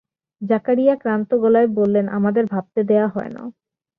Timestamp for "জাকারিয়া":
0.41-0.95